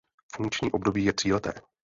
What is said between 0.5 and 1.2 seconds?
období je